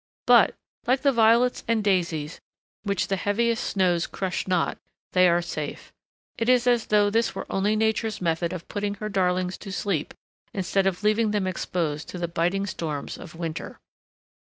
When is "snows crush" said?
3.63-4.47